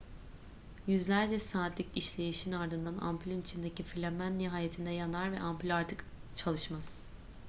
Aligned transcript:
yüzlerce 0.87 1.39
saatlik 1.39 1.97
işleyişin 1.97 2.51
ardından 2.51 2.97
ampülün 2.97 3.41
içindeki 3.41 3.83
filamen 3.83 4.37
nihayetinde 4.39 4.89
yanar 4.91 5.31
ve 5.31 5.39
ampül 5.39 5.75
artık 5.75 6.05
çalışmaz 6.35 7.03